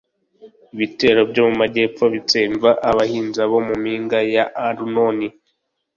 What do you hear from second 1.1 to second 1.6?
byo mu